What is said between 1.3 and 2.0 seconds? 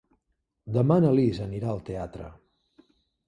anirà al